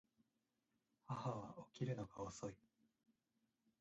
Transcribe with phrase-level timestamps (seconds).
[1.05, 2.55] 母は起きるのが遅い